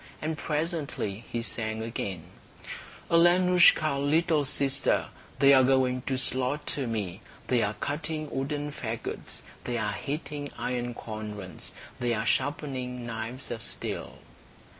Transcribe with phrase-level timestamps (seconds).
[0.19, 2.23] And presently he sang again:
[3.11, 9.77] "Alenoushka, little sister, They are going to slaughter me; They are cutting wooden fagots, They
[9.77, 14.17] are heating iron cauldrons, They are sharpening knives of steel."